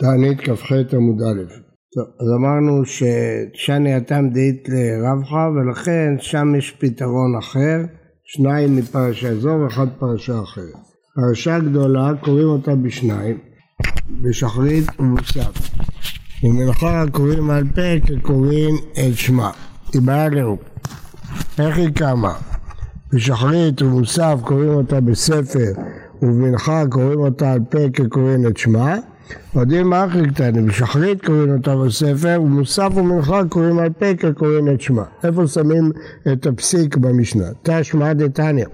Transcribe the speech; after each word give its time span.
תענית 0.00 0.40
כ"ח 0.40 0.72
עמוד 0.92 1.22
א'. 1.22 1.42
טוב, 1.94 2.04
אז 2.20 2.28
אמרנו 2.36 2.82
ששני 2.84 3.94
התם 3.94 4.30
דאית 4.32 4.68
לרבחה 4.68 5.48
ולכן 5.54 6.14
שם 6.18 6.54
יש 6.58 6.70
פתרון 6.70 7.36
אחר, 7.38 7.80
שניים 8.24 8.76
מפרשה 8.76 9.34
זו 9.34 9.48
ואחד 9.48 9.86
פרשה 9.98 10.42
אחרת. 10.42 10.74
פרשה 11.14 11.58
גדולה 11.58 12.12
קוראים 12.20 12.48
אותה 12.48 12.74
בשניים, 12.74 13.38
בשחרית 14.22 14.84
ומוסף. 14.98 15.70
במלאכה 16.42 17.04
קוראים 17.12 17.50
על 17.50 17.64
פה 17.74 18.06
כקוראים 18.06 18.74
את 18.92 19.16
שמה. 19.16 19.50
היא 19.92 20.02
בעיה 20.02 20.28
לרוב. 20.28 20.58
איך 21.58 21.78
היא 21.78 21.90
קמה? 21.94 22.34
בשחרית 23.12 23.82
ומוסף 23.82 24.34
קוראים 24.44 24.70
אותה 24.70 25.00
בספר 25.00 25.72
ובמנחה 26.22 26.82
קוראים 26.90 27.20
אותה 27.20 27.52
על 27.52 27.60
פה 27.70 27.78
כקוראים 27.92 28.46
את 28.46 28.56
שמה 28.56 28.96
ועודים 29.54 29.90
מאחרי 29.90 30.30
קטנים, 30.30 30.66
בשחרית 30.66 31.26
קוראים 31.26 31.56
אותה 31.56 31.76
בספר, 31.76 32.42
ומוסף 32.42 32.88
ומנחה 32.94 33.42
קוראים 33.48 33.78
על 33.78 33.90
פה 33.98 34.14
כקוראים 34.14 34.68
את 34.68 34.80
שמה. 34.80 35.04
איפה 35.24 35.46
שמים 35.46 35.92
את 36.32 36.46
הפסיק 36.46 36.96
במשנה? 36.96 37.44
תשמע 37.62 38.12
דתניא. 38.12 38.66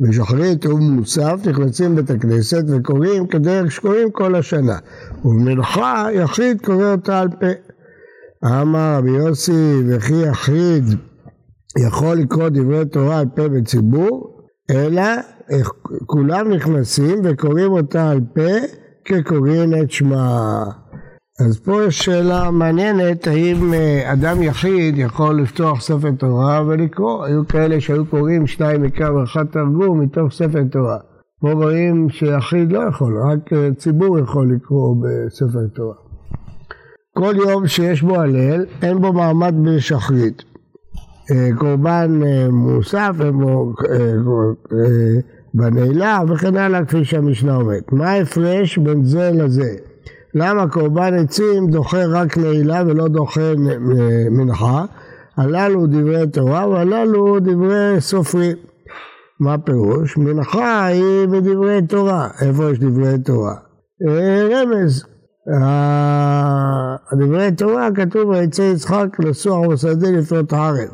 בשחרית 0.00 0.66
ומוסף 0.66 1.34
נכנסים 1.46 1.96
בית 1.96 2.10
הכנסת 2.10 2.64
וקוראים 2.68 3.26
כדרך 3.26 3.72
שקוראים 3.72 4.10
כל 4.10 4.34
השנה. 4.34 4.78
ובמנחה 5.24 6.06
יחיד 6.12 6.60
קורא 6.60 6.84
אותה 6.84 7.20
על 7.20 7.28
פה. 7.28 7.46
אמר 8.44 8.94
רבי 8.98 9.10
יוסי 9.10 9.82
וכי 9.88 10.14
יחיד 10.14 10.84
יכול 11.86 12.16
לקרוא 12.16 12.48
דברי 12.48 12.84
תורה 12.84 13.18
על 13.18 13.26
פה 13.36 13.48
בציבור, 13.48 14.32
אלא 14.70 15.02
כולם 16.06 16.52
נכנסים 16.52 17.20
וקוראים 17.24 17.72
אותה 17.72 18.10
על 18.10 18.20
פה 18.34 18.50
כקוראים 19.04 19.70
את 19.82 19.90
שמה. 19.90 20.64
אז 21.40 21.60
פה 21.60 21.84
יש 21.84 21.98
שאלה 21.98 22.50
מעניינת, 22.50 23.26
האם 23.26 23.74
אה, 23.74 24.12
אדם 24.12 24.42
יחיד 24.42 24.98
יכול 24.98 25.40
לפתוח 25.40 25.80
ספר 25.80 26.10
תורה 26.18 26.62
ולקרוא? 26.66 27.24
היו 27.24 27.48
כאלה 27.48 27.80
שהיו 27.80 28.06
קוראים 28.06 28.46
שניים 28.46 28.82
מקרא 28.82 29.10
ואחד 29.10 29.44
תרגום 29.46 30.00
מתוך 30.00 30.32
ספר 30.32 30.64
תורה. 30.72 30.98
פה 31.40 31.52
רואים 31.52 32.10
שיחיד 32.10 32.72
לא 32.72 32.80
יכול, 32.88 33.22
רק 33.22 33.52
אה, 33.52 33.68
ציבור 33.76 34.18
יכול 34.18 34.52
לקרוא 34.54 34.96
בספר 34.96 35.66
תורה. 35.74 35.94
כל 37.18 37.34
יום 37.36 37.66
שיש 37.66 38.02
בו 38.02 38.20
הלל, 38.20 38.64
אין 38.82 39.00
בו 39.00 39.12
מעמד 39.12 39.54
בשחרית. 39.64 40.42
אה, 41.30 41.48
קורבן 41.58 42.20
מוסף, 42.50 43.12
אין 43.20 43.32
בו 43.32 43.72
בנעילה 45.54 46.20
וכן 46.28 46.56
הלאה 46.56 46.84
כפי 46.84 47.04
שהמשנה 47.04 47.56
אומרת. 47.56 47.92
מה 47.92 48.10
ההפרש 48.10 48.78
בין 48.78 49.04
זה 49.04 49.30
לזה? 49.34 49.74
למה 50.34 50.68
קורבן 50.68 51.14
עצים 51.14 51.70
דוחה 51.70 52.06
רק 52.06 52.38
נעילה 52.38 52.82
ולא 52.86 53.08
דוחה 53.08 53.52
מנחה? 54.30 54.84
הללו 55.36 55.86
דברי 55.86 56.26
תורה 56.32 56.68
והללו 56.68 57.40
דברי 57.40 58.00
סופרים. 58.00 58.56
מה 59.40 59.58
פירוש? 59.58 60.16
מנחה 60.16 60.86
היא 60.86 61.26
בדברי 61.26 61.82
תורה. 61.88 62.28
איפה 62.40 62.70
יש 62.70 62.78
דברי 62.78 63.18
תורה? 63.24 63.54
אה, 64.08 64.48
רמז. 64.50 65.04
דברי 67.18 67.52
תורה 67.52 67.88
כתוב 67.94 68.28
ויצא 68.28 68.62
יצחק 68.62 69.06
לסוח 69.18 69.66
בשדה 69.66 70.10
לפנות 70.10 70.52
הערב. 70.52 70.88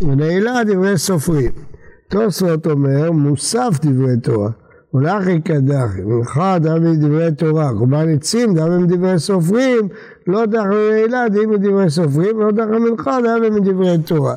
ונעילה 0.00 0.64
דברי 0.64 0.98
סופרים. 0.98 1.69
תוספות 2.10 2.66
אומר, 2.66 3.12
מוסף 3.12 3.78
דברי 3.82 4.16
תורה. 4.22 4.50
ולכי 4.94 5.40
קדחי, 5.40 6.02
מנחה 6.04 6.58
דמי 6.58 6.96
דברי 6.96 7.32
תורה, 7.32 7.70
קורבן 7.78 8.14
עצים 8.14 8.54
דמי 8.54 8.78
מדברי 8.78 9.18
סופרים, 9.18 9.88
לא 10.26 10.46
דחי 10.46 10.90
רעילה 10.90 11.28
דמי 11.28 11.46
מדברי 11.46 11.90
סופרים, 11.90 12.40
לא 12.40 12.50
דחי 12.50 12.78
מנחה 12.90 13.18
דמי 13.20 13.50
מדברי 13.50 13.98
תורה. 13.98 14.34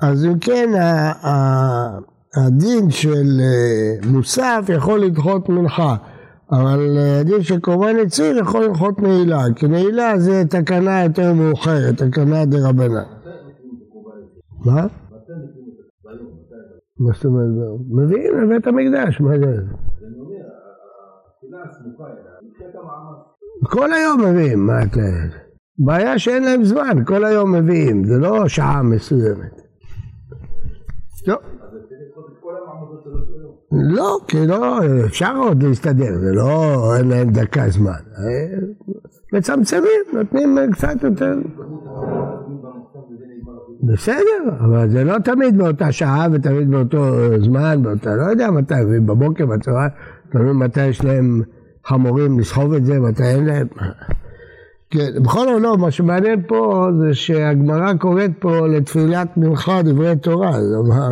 אז 0.00 0.24
אם 0.24 0.38
כן, 0.38 0.70
הדין 2.34 2.90
של 2.90 3.40
אה, 3.40 4.08
מוסף 4.10 4.64
יכול 4.68 5.00
לדחות 5.00 5.48
מנחה, 5.48 5.96
אבל 6.52 6.96
אה, 6.98 7.20
הדין 7.20 7.42
של 7.42 7.60
קורבן 7.60 7.96
עצים 7.96 8.36
יכול 8.36 8.64
לדחות 8.64 9.02
נעילה, 9.02 9.42
כי 9.56 9.68
נעילה 9.68 10.18
זה 10.18 10.42
תקנה 10.48 11.04
יותר 11.04 11.32
מאוחרת, 11.32 12.02
תקנה 12.02 12.44
דה. 12.44 12.58
מה? 14.64 14.86
מה 16.98 17.12
זאת 17.14 17.24
אומרת? 17.24 17.46
מביאים 17.90 18.38
לבית 18.38 18.66
המקדש, 18.66 19.20
מה 19.20 19.38
זה? 19.38 19.62
כל 23.64 23.92
היום 23.92 24.20
מביאים, 24.20 24.66
מה 24.66 24.82
את... 24.82 24.96
בעיה 25.78 26.18
שאין 26.18 26.42
להם 26.44 26.64
זמן, 26.64 27.04
כל 27.06 27.24
היום 27.24 27.54
מביאים, 27.54 28.04
זה 28.04 28.18
לא 28.18 28.48
שעה 28.48 28.82
מסוימת. 28.82 29.60
לא. 31.26 31.36
לא, 33.72 34.18
כי 34.28 34.46
לא, 34.46 34.80
אפשר 35.06 35.36
עוד 35.36 35.62
להסתדר, 35.62 36.18
זה 36.18 36.32
לא, 36.32 36.96
אין 36.96 37.08
להם 37.08 37.30
דקה 37.30 37.68
זמן. 37.68 38.00
מצמצמים, 39.32 40.02
נותנים 40.12 40.58
קצת 40.72 41.02
יותר. 41.02 41.38
בסדר, 43.82 44.50
אבל 44.60 44.90
זה 44.90 45.04
לא 45.04 45.18
תמיד 45.18 45.58
באותה 45.58 45.92
שעה 45.92 46.26
ותמיד 46.32 46.70
באותו 46.70 47.04
זמן, 47.40 47.82
באותה, 47.82 48.16
לא 48.16 48.22
יודע 48.22 48.50
מתי, 48.50 48.74
בבוקר, 49.06 49.46
בצורה, 49.46 49.88
תמיד 50.32 50.52
מתי 50.52 50.86
יש 50.86 51.04
להם 51.04 51.42
חמורים 51.86 52.38
לסחוב 52.38 52.72
את 52.72 52.84
זה, 52.84 53.00
מתי 53.00 53.22
אין 53.22 53.44
להם. 53.44 53.66
כן, 54.90 55.22
בכל 55.22 55.48
עולם, 55.48 55.80
מה 55.80 55.90
שמעניין 55.90 56.42
פה 56.48 56.88
זה 57.00 57.14
שהגמרא 57.14 57.94
קוראת 57.94 58.30
פה 58.40 58.66
לתפילת 58.66 59.36
מנחה 59.36 59.82
דברי 59.82 60.16
תורה, 60.16 60.52
זה 60.52 60.76
אומר, 60.76 61.10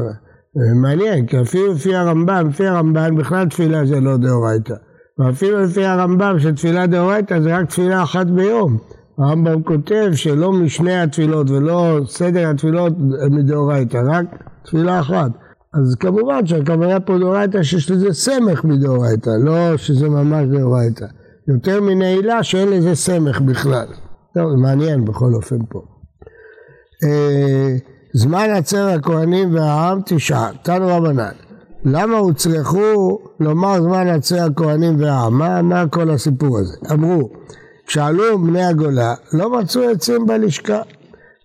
מעניין, 0.83 1.27
כי 1.27 1.41
אפילו 1.41 1.73
לפי 1.73 1.95
הרמב"ם, 1.95 2.49
לפי 2.49 2.67
הרמב"ם 2.67 3.17
בכלל 3.17 3.49
תפילה 3.49 3.87
זה 3.87 4.01
לא 4.01 4.17
דאורייתא. 4.17 4.75
ואפילו 5.19 5.61
לפי 5.61 5.85
הרמב"ם 5.85 6.39
שתפילה 6.39 6.87
דאורייתא 6.87 7.41
זה 7.41 7.57
רק 7.57 7.69
תפילה 7.69 8.03
אחת 8.03 8.27
ביום. 8.27 8.79
הרמב"ם 9.19 9.63
כותב 9.63 10.11
שלא 10.15 10.53
משני 10.53 11.03
התפילות 11.03 11.51
ולא 11.51 12.01
סדר 12.07 12.51
התפילות 12.51 12.93
מדאורייתא, 13.31 14.01
רק 14.07 14.27
תפילה 14.65 15.01
אחת. 15.01 15.31
אז 15.75 15.97
כמובן 16.01 16.47
שהכוונה 16.47 17.01
פה 17.01 17.19
דאורייתא 17.19 17.63
שיש 17.63 17.91
לזה 17.91 18.13
סמך 18.13 18.65
מדאורייתא, 18.65 19.31
לא 19.45 19.77
שזה 19.77 20.09
ממש 20.09 20.47
דאורייתא. 20.59 21.07
יותר 21.49 21.81
מנעילה 21.81 22.43
שאין 22.43 22.69
לזה 22.69 22.95
סמך 22.95 23.41
בכלל. 23.41 23.87
טוב, 24.35 24.55
מעניין 24.55 25.05
בכל 25.05 25.35
אופן 25.35 25.59
פה. 25.69 25.83
אה, 27.05 27.77
זמן 28.15 28.49
עצר 28.57 28.89
הכהנים 28.89 29.55
והעם 29.55 30.01
תשעה, 30.07 30.51
תנו 30.63 30.87
רבנן. 30.87 31.33
למה 31.85 32.17
הוצרכו 32.17 33.19
לומר 33.41 33.83
זמן 33.83 34.07
עצר 34.07 34.45
הכהנים 34.45 35.01
והעם? 35.01 35.39
מה, 35.39 35.63
מה 35.63 35.89
כל 35.89 36.11
הסיפור 36.11 36.59
הזה? 36.59 36.77
אמרו 36.93 37.31
כשעלו 37.87 38.39
בני 38.39 38.65
הגולה, 38.65 39.15
לא 39.33 39.51
מצאו 39.51 39.89
עצים 39.89 40.27
בלשכה. 40.27 40.83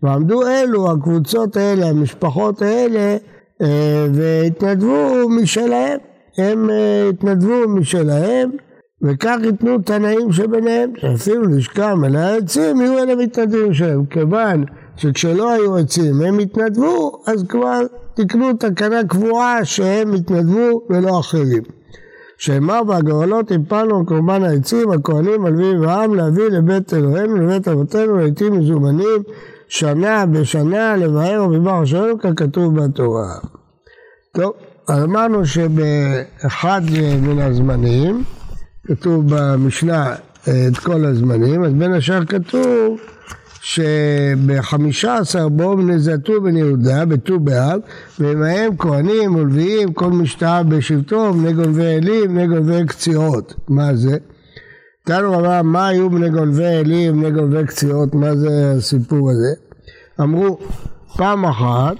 ועמדו 0.03 0.47
אלו, 0.47 0.91
הקבוצות 0.91 1.57
האלה, 1.57 1.85
המשפחות 1.89 2.61
האלה, 2.61 3.17
אה, 3.61 4.07
והתנדבו 4.13 5.29
משלהם. 5.29 5.99
הם 6.37 6.69
אה, 6.69 7.09
התנדבו 7.09 7.67
משלהם, 7.67 8.49
וכך 9.01 9.37
ייתנו 9.43 9.77
תנאים 9.79 10.31
שביניהם, 10.31 10.91
שאפילו 10.97 11.43
לשכה 11.43 11.95
מלאה 11.95 12.35
עצים, 12.35 12.81
יהיו 12.81 12.99
אלה 12.99 13.15
מתנדבים 13.15 13.73
שלהם. 13.73 14.05
כיוון 14.05 14.63
שכשלא 14.97 15.51
היו 15.51 15.77
עצים 15.77 16.21
הם 16.21 16.39
התנדבו, 16.39 17.21
אז 17.27 17.43
כבר 17.49 17.79
תקנו 18.13 18.53
תקנה 18.53 19.03
קבועה 19.07 19.65
שהם 19.65 20.13
התנדבו 20.13 20.81
ולא 20.89 21.19
אחרים. 21.19 21.78
שאמר 22.39 22.83
בהגרלות 22.83 23.51
הפלנו 23.51 24.05
קורבן 24.05 24.43
העצים, 24.43 24.91
הכהנים, 24.91 25.45
הלווים 25.45 25.81
והעם 25.81 26.15
להביא 26.15 26.43
לבית 26.43 26.93
אלוהינו, 26.93 27.35
לבית 27.35 27.67
אבותינו, 27.67 28.17
לעיתים 28.17 28.53
מזומנים, 28.53 29.23
שנה 29.67 30.25
בשנה, 30.25 30.95
לבאר 30.95 31.45
ובבר 31.45 31.85
שלנו, 31.85 32.19
ככתוב 32.19 32.81
בתורה. 32.81 33.33
טוב, 34.35 34.53
אמרנו 34.89 35.45
שבאחד 35.45 36.81
מן 37.21 37.39
הזמנים, 37.39 38.23
כתוב 38.87 39.23
במשנה 39.29 40.15
את 40.43 40.77
כל 40.77 41.05
הזמנים, 41.05 41.63
אז 41.63 41.73
בין 41.73 41.93
השאר 41.93 42.25
כתוב 42.25 42.99
שבחמישה 43.61 45.17
עשר 45.17 45.49
בום 45.49 45.89
נזתו 45.89 46.41
בן 46.41 46.57
יהודה 46.57 47.05
בט"ו 47.05 47.39
באב 47.39 47.79
ועמהם 48.19 48.77
כהנים 48.77 49.35
ולוויים 49.35 49.93
כל 49.93 50.11
משתאה 50.11 50.63
בשבטו 50.63 51.33
בני 51.33 51.53
גונבי 51.53 51.85
אלים 51.85 52.33
בני 52.33 52.47
גונבי 52.47 52.85
קציעות 52.87 53.53
מה 53.67 53.95
זה? 53.95 54.17
תנו 55.05 55.31
רבה 55.31 55.61
מה 55.63 55.87
היו 55.87 56.09
בני 56.09 56.29
גונבי 56.29 56.65
אלים 56.65 57.21
בני 57.21 57.31
גונבי 57.31 57.65
קציעות 57.65 58.15
מה 58.15 58.35
זה 58.35 58.73
הסיפור 58.77 59.31
הזה? 59.31 59.53
אמרו 60.21 60.59
פעם 61.17 61.45
אחת 61.45 61.97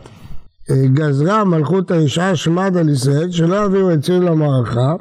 גזרה 0.72 1.44
מלכות 1.44 1.92
האישה 1.92 2.36
שמד 2.36 2.78
על 2.78 2.90
ישראל 2.90 3.32
שלא 3.32 3.66
יביאו 3.66 3.90
עצים 3.90 4.22
למערכה 4.22 4.94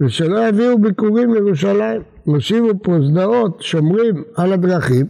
ושלא 0.00 0.48
יביאו 0.48 0.78
ביקורים 0.78 1.34
לירושלים 1.34 2.02
הושיבו 2.24 2.68
פרוזדאות 2.82 3.62
שומרים 3.62 4.22
על 4.36 4.52
הדרכים 4.52 5.06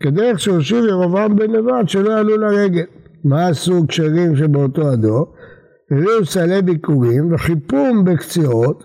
כדרך 0.00 0.40
שהושיב 0.40 0.84
ירבעם 0.84 1.36
בן 1.36 1.50
נבט 1.50 1.88
שלא 1.88 2.10
יעלו 2.10 2.36
לרגל. 2.36 2.84
מה 3.24 3.46
עשו 3.46 3.84
כשרים 3.88 4.36
שבאותו 4.36 4.88
הדור? 4.88 5.34
הביאו 5.90 6.24
סלי 6.24 6.62
ביקורים 6.62 7.32
וחיפום 7.32 8.04
בקציעות 8.04 8.84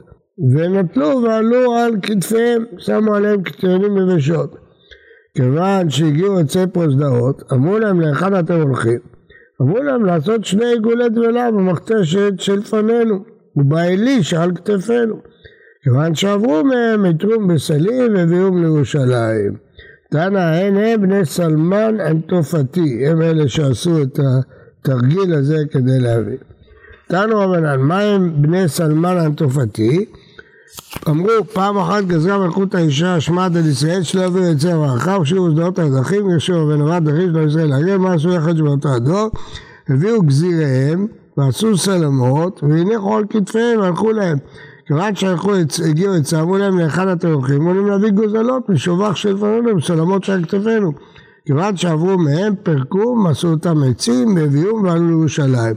ונטלו 0.56 1.24
ועלו 1.24 1.74
על 1.74 1.92
כתפיהם, 2.02 2.66
שמו 2.78 3.16
עליהם 3.16 3.44
קטנים 3.44 3.98
יבשות. 3.98 4.56
כיוון 5.38 5.90
שהגיעו 5.90 6.40
עצי 6.40 6.68
פרוזדאות, 6.74 7.44
אמרו 7.54 7.80
להם 7.80 8.02
לאחד 8.02 8.34
אתם 8.34 8.62
הולכים? 8.62 9.00
אמרו 9.62 9.84
להם 9.84 10.06
לעשות 10.06 10.46
שני 10.46 10.66
עיגולי 10.66 11.10
דבלה 11.10 11.52
במכתשת 11.52 12.34
שלפנינו 12.38 13.24
ובאלי 13.56 14.24
שעל 14.24 14.52
כתפינו. 14.56 15.16
כיוון 15.84 16.16
שעברו 16.16 16.64
מהם 16.64 17.06
יתרום 17.06 17.48
בסלים 17.48 18.16
והביאום 18.16 18.62
לירושלים. 18.64 19.73
תנא 20.14 20.40
הן 20.40 20.78
הם 20.78 21.02
בני 21.02 21.26
סלמן 21.26 22.00
אנטופתי, 22.00 23.08
הם 23.08 23.22
אלה 23.22 23.50
שעשו 23.50 24.02
את 24.02 24.20
התרגיל 24.20 25.34
הזה 25.34 25.58
כדי 25.72 26.00
להביא. 26.00 26.38
תנו 27.08 27.40
רבנן, 27.40 27.82
מה 27.82 28.00
הם 28.00 28.34
בני 28.42 28.70
סלמן 28.70 29.18
אנטופתי? 29.18 30.06
אמרו 31.10 31.30
פעם 31.54 31.78
אחת 31.78 32.04
גזרה 32.04 32.38
מלכות 32.38 32.76
האישה 32.76 33.16
השמעת 33.16 33.56
על 33.56 33.66
ישראל 33.66 34.04
שלא 34.04 34.22
יביאו 34.22 34.52
את 34.52 34.60
זה 34.60 34.74
הרחב 34.74 35.24
שירו 35.24 35.52
שדות 35.52 35.80
הדרכים 35.80 36.30
ישוע 36.38 36.64
ונבד 36.64 37.02
דרכים 37.06 37.30
שלא 37.34 37.42
ישראל 37.42 37.70
להגיע 37.70 37.98
מה 37.98 38.14
עשו 38.14 38.34
יחד 38.34 38.58
שבאותו 38.58 38.90
הדור 38.90 39.32
הביאו 39.90 40.22
גזיריהם 40.22 41.08
ועשו 41.38 41.78
סלמות 41.78 42.64
והניחו 42.64 43.18
על 43.18 43.24
כתפיהם 43.30 43.80
והלכו 43.80 44.12
להם 44.12 44.38
כיוון 44.88 45.16
שהלכו, 45.16 45.52
הגיעו 45.90 46.14
אמרו 46.42 46.58
להם 46.58 46.80
לאחד 46.80 47.08
התומכים, 47.08 47.62
אמרו 47.62 47.74
להם 47.74 47.88
להביא 47.88 48.10
גוזלות 48.10 48.70
משובח 48.70 49.16
של 49.16 49.34
לפנינו, 49.34 49.82
סלמות 49.82 50.24
שעל 50.24 50.44
כתפינו. 50.44 50.92
כיוון 51.46 51.78
שעברו 51.78 52.18
מהם, 52.18 52.54
פרקו, 52.64 53.16
מסו 53.16 53.48
אותם 53.48 53.84
עצים, 53.84 54.36
והביאום 54.36 54.84
ועלו 54.84 55.08
לירושלים. 55.08 55.76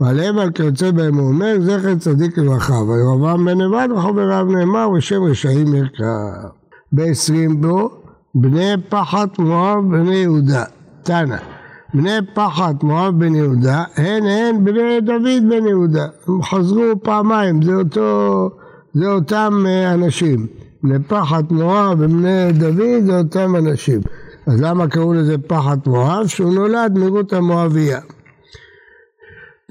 ועליהם 0.00 0.38
על 0.38 0.50
כיוצא 0.50 0.90
בהם 0.90 1.14
הוא 1.14 1.28
אומר, 1.28 1.56
זכר 1.60 1.94
צדיק 1.94 2.38
לברכה. 2.38 2.74
וירבעם 2.74 3.44
בן 3.44 3.60
נבד 3.60 3.88
וחבריו 3.96 4.44
נאמר, 4.44 4.90
ושם 4.90 5.22
רשעים 5.22 5.74
ירכב. 5.74 6.48
בעשרים 6.92 7.60
בו, 7.60 7.90
בני 8.34 8.74
פחת 8.88 9.38
מואב 9.38 9.78
בני 9.90 10.16
יהודה. 10.16 10.64
תנא. 11.02 11.51
בני 11.94 12.18
פחת 12.34 12.82
מואב 12.82 13.18
בן 13.18 13.34
יהודה, 13.34 13.84
הן 13.96 14.26
הן 14.26 14.64
בני 14.64 15.00
דוד 15.00 15.48
בן 15.48 15.66
יהודה. 15.66 16.06
הם 16.28 16.42
חזרו 16.42 16.82
פעמיים, 17.02 17.62
זה, 17.62 17.74
אותו, 17.74 18.50
זה 18.94 19.12
אותם 19.12 19.64
אה, 19.66 19.94
אנשים. 19.94 20.46
בני 20.82 20.98
פחת 21.08 21.50
מואב 21.50 21.96
ובני 22.00 22.52
דוד 22.52 23.04
זה 23.06 23.18
אותם 23.18 23.56
אנשים. 23.56 24.00
אז 24.46 24.60
למה 24.60 24.88
קראו 24.88 25.12
לזה 25.14 25.38
פחת 25.38 25.86
מואב? 25.86 26.26
שהוא 26.26 26.54
נולד 26.54 26.98
מרות 26.98 27.32
המואביה. 27.32 28.00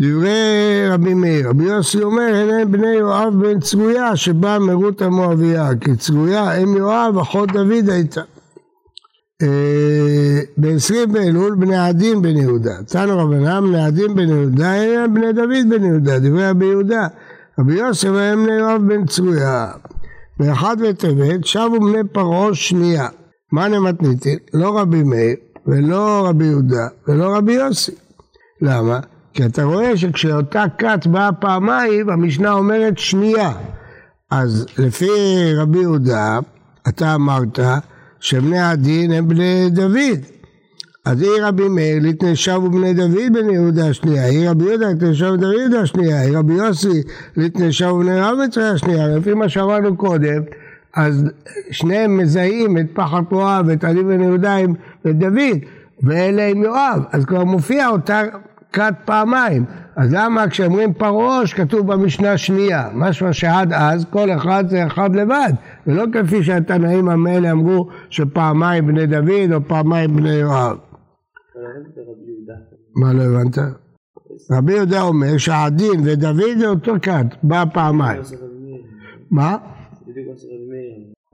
דברי 0.02 0.90
רבי 0.90 1.14
מאיר, 1.14 1.50
רבי 1.50 1.64
יוסי 1.64 2.04
אומר, 2.04 2.36
הנה 2.36 2.66
בני 2.66 2.88
יואב 2.88 3.34
בן 3.40 3.60
צרויה 3.60 4.16
שבא 4.16 4.58
מרות 4.62 5.02
המואביה, 5.02 5.70
כי 5.82 5.96
צרויה 5.96 6.54
אם 6.56 6.78
יואב 6.78 7.18
אחות 7.18 7.52
דוד 7.52 7.90
הייתה. 7.90 8.22
אה, 9.44 10.42
בעשרים 10.58 11.12
באלול 11.12 11.56
בני 11.56 11.78
עדין 11.78 12.22
בן 12.22 12.38
יהודה. 12.38 12.84
תנו 12.88 13.18
רבנם 13.18 13.66
בני 13.68 13.86
עדין 13.86 14.16
בן 14.16 14.30
יהודה 14.30 14.74
הם 14.74 15.14
בני 15.14 15.34
דוד 15.34 15.70
בן 15.70 15.84
יהודה, 15.84 16.20
דברי 16.20 16.50
רבי 16.50 16.66
יהודה. 16.66 17.08
רבי 17.60 17.74
יוסף 17.74 18.08
הם 18.08 18.44
בני 18.44 18.54
יואב 18.54 18.82
בן 18.88 19.06
צרויה. 19.06 19.72
באחד 20.40 20.78
בטבת 20.82 21.46
שבו 21.46 21.80
בני 21.80 22.04
פרעה 22.12 22.56
שנייה. 22.56 23.08
מה 23.52 23.68
נמתניתי? 23.68 24.38
לא 24.54 24.80
רבי 24.80 25.04
מאיר 25.04 25.36
ולא 25.68 26.28
רבי 26.28 26.46
יהודה 26.46 26.88
ולא 27.08 27.36
רבי 27.38 27.54
יוסי. 27.54 27.92
למה? 28.62 29.00
כי 29.34 29.46
אתה 29.46 29.64
רואה 29.64 29.98
שכשאותה 29.98 30.64
כת 30.78 31.08
באה 31.08 31.32
פעמיים, 31.32 32.10
המשנה 32.10 32.52
אומרת 32.52 32.98
שנייה. 32.98 33.52
אז 34.32 34.66
לפי 34.78 35.10
רבי 35.56 35.80
יהודה, 35.80 36.40
אתה 36.88 37.16
אמרת 37.16 37.60
שבני 38.22 38.60
הדין 38.60 39.12
הם 39.12 39.28
בני 39.28 39.70
דוד. 39.70 40.20
אז 41.06 41.22
היא 41.22 41.42
רבי 41.42 41.68
מאיר 41.70 42.00
ליתני 42.02 42.36
שבו 42.36 42.70
בני 42.70 42.94
דוד 42.94 43.34
בן 43.34 43.50
יהודה 43.50 43.90
השנייה, 43.90 44.26
היא 44.26 44.50
רבי 44.50 44.66
יהודה 44.66 44.88
ליתני 44.88 45.16
שבו 45.16 45.38
בני 45.38 45.56
יהודה 45.60 45.82
השנייה, 45.82 46.22
היא 46.22 46.38
רבי 46.38 46.54
יוסי 46.54 47.02
ליתני 47.38 47.72
שבו 47.72 48.00
בני 48.00 48.20
רב 48.20 48.38
מצרי 48.46 48.70
השנייה, 48.70 49.08
לפי 49.08 49.34
מה 49.34 49.50
שאמרנו 49.50 49.98
קודם, 49.98 50.42
אז 50.96 51.26
שניהם 51.72 52.18
מזהים 52.18 52.78
את 52.78 52.86
פחת 52.94 53.32
מואב 53.32 53.66
ואת 53.68 53.84
עלי 53.84 54.04
בן 54.04 54.22
יהודה 54.22 54.56
עם 54.56 54.74
דוד, 55.06 55.58
ואלה 56.04 56.48
עם 56.48 56.64
יואב, 56.64 57.04
אז 57.12 57.26
כבר 57.26 57.44
מופיע 57.44 57.90
אותה 57.90 58.22
כת 58.74 58.94
פעמיים. 59.06 59.66
אז 59.96 60.14
למה 60.14 60.50
כשאומרים 60.50 60.94
פרעוש 60.94 61.54
כתוב 61.54 61.94
במשנה 61.94 62.38
שנייה? 62.38 62.90
משמע 62.94 63.34
שעד 63.34 63.74
אז 63.74 64.06
כל 64.06 64.32
אחד 64.32 64.64
זה 64.70 64.88
אחד 64.88 65.16
לבד, 65.16 65.52
ולא 65.88 66.04
כפי 66.14 66.44
שהתנאים 66.44 67.10
המאלה 67.10 67.52
אמרו 67.52 67.88
שפעמיים 68.10 68.88
בני 68.88 69.08
דוד 69.08 69.54
או 69.54 69.68
פעמיים 69.68 70.16
בני 70.16 70.34
יואב. 70.34 70.78
מה 72.96 73.14
לא 73.14 73.22
הבנת? 73.24 73.58
רבי 74.52 74.74
יהודה 74.74 75.02
אומר 75.02 75.38
שהעדין 75.38 76.02
ודוד 76.04 76.58
זה 76.60 76.68
אותו 76.68 76.94
כת, 77.02 77.26
בא 77.44 77.64
פעמיים. 77.74 78.22
מה? 79.32 79.58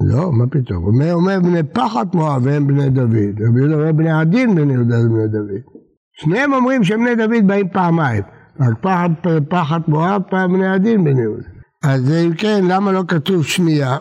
לא, 0.01 0.31
מה 0.31 0.47
פתאום? 0.47 0.83
הוא 0.83 1.11
אומר 1.11 1.39
בני 1.39 1.63
פחת 1.63 2.15
מואב 2.15 2.41
והם 2.45 2.67
בני 2.67 2.89
דוד. 2.89 3.41
רבי 3.49 3.59
יהודה 3.59 3.75
אומר 3.75 3.91
בני 3.91 4.11
עדין 4.11 4.55
בני 4.55 4.73
יהודה 4.73 4.95
ובני 4.99 5.27
דוד. 5.27 5.76
שניהם 6.21 6.53
אומרים 6.53 6.83
שבני 6.83 7.15
דוד 7.15 7.47
באים 7.47 7.69
פעמיים, 7.69 8.23
רק 8.59 8.77
פחד 8.81 9.09
פחד 9.49 9.79
מואב, 9.87 10.21
פעם 10.29 10.53
בני 10.53 10.67
הדין 10.67 11.03
בני 11.03 11.21
יהודה. 11.21 11.47
אז 11.83 12.11
אם 12.11 12.33
כן, 12.37 12.65
למה 12.67 12.91
לא 12.91 13.03
כתוב 13.07 13.45
שנייה? 13.45 13.97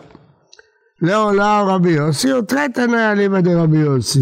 לעולה 1.01 1.61
רבי 1.61 1.89
יוסי, 1.89 2.33
ותרי 2.33 2.69
תנא 2.73 3.11
אליבא 3.11 3.41
דרבי 3.41 3.77
יוסי. 3.77 4.19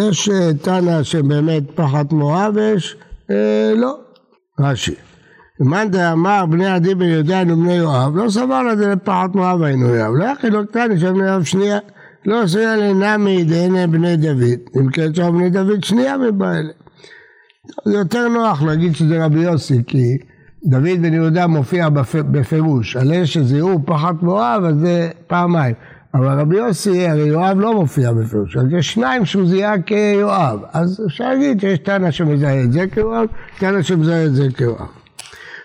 יש 0.00 0.28
אה, 0.28 0.50
תנא 0.62 1.02
שבאמת 1.02 1.62
פחד 1.74 2.04
מואב 2.12 2.52
ויש 2.56 2.96
אה, 3.30 3.72
לא. 3.76 3.98
רש"י. 4.60 4.94
מאן 5.60 5.90
דאמר 5.90 6.46
בני 6.46 6.66
עדי 6.66 6.94
בן 6.94 7.06
יהודה 7.06 7.36
היינו 7.36 7.56
בני 7.56 7.74
יואב, 7.74 8.16
לא 8.16 8.30
סבר 8.30 8.62
לזה 8.62 8.88
לפחד 8.88 9.28
מואב 9.34 9.62
היינו 9.62 9.94
יואב. 9.94 10.12
לא 10.14 10.24
יכין 10.24 10.52
לו 10.52 10.66
קטני 10.66 11.00
של 11.00 11.12
בני 11.12 11.28
יואב 11.28 11.42
שנייה. 11.42 11.78
לא 12.26 12.42
עשויה 12.42 12.76
לנמי 12.76 13.44
דהנה 13.44 13.86
בני 13.86 14.16
דוד, 14.16 14.60
אם 14.80 14.90
כן 14.90 15.14
שם 15.14 15.32
בני 15.32 15.50
דוד 15.50 15.84
שנייה 15.84 16.16
מבעלה. 16.18 16.72
זה 17.84 17.98
יותר 17.98 18.28
נוח 18.28 18.62
להגיד 18.62 18.96
שזה 18.96 19.24
רבי 19.24 19.38
יוסי, 19.40 19.82
כי 19.86 20.18
דוד 20.64 21.02
בן 21.02 21.14
יהודה 21.14 21.46
מופיע 21.46 21.88
בפירוש, 22.30 22.96
על 22.96 23.12
אלה 23.12 23.26
שזיהו 23.26 23.80
פחת 23.86 24.22
מואב, 24.22 24.64
אז 24.64 24.76
זה 24.76 25.10
פעמיים. 25.26 25.74
אבל 26.14 26.40
רבי 26.40 26.56
יוסי, 26.56 27.08
הרי 27.08 27.26
יואב 27.26 27.60
לא 27.60 27.74
מופיע 27.74 28.12
בפירוש, 28.12 28.56
אז 28.56 28.64
יש 28.78 28.92
שניים 28.92 29.24
שהוא 29.24 29.46
זיהה 29.46 29.82
כיואב, 29.82 30.60
אז 30.72 31.02
אפשר 31.06 31.28
להגיד 31.28 31.60
שיש 31.60 31.78
טענה 31.78 32.12
שמזהה 32.12 32.62
את 32.62 32.72
זה 32.72 32.84
כיואב, 32.94 33.26
טענה 33.58 33.82
שמזהה 33.82 34.24
את 34.24 34.34
זה 34.34 34.46
כיואב. 34.56 34.95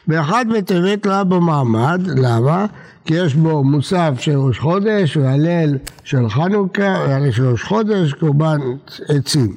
באחד 0.08 0.46
בטבת 0.58 1.05
לא 1.05 1.24
בו 1.24 1.41
מעמד, 1.41 2.01
למה? 2.08 2.65
כי 3.05 3.13
יש 3.13 3.36
בו 3.36 3.63
מוסף 3.63 4.13
של 4.20 4.38
ראש 4.38 4.60
חודש 4.60 5.17
והלל 5.17 5.77
של 6.03 6.29
חנוכה, 6.29 7.05
והלל 7.08 7.31
של 7.31 7.46
ראש 7.46 7.63
חודש, 7.63 8.13
קורבן 8.13 8.60
עצים. 9.08 9.55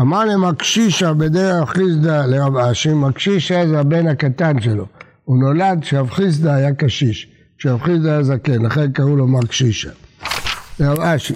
אמר 0.00 0.24
להם 0.24 0.44
הקשישה 0.44 1.12
בדרך 1.12 1.70
חיסדא 1.70 2.26
לרב 2.26 2.56
אשי, 2.56 2.90
הקשישה 3.08 3.68
זה 3.68 3.80
הבן 3.80 4.06
הקטן 4.06 4.60
שלו. 4.60 4.86
הוא 5.24 5.38
נולד 5.38 5.78
כשרב 5.80 6.10
חיסדא 6.10 6.50
היה 6.50 6.74
קשיש, 6.74 7.28
כשרב 7.58 7.82
חיסדא 7.82 8.10
היה 8.10 8.22
זקן, 8.22 8.62
לכן 8.62 8.92
קראו 8.92 9.16
לו 9.16 9.26
מקשישה. 9.26 9.90
לרב 10.80 11.00
אשי, 11.00 11.34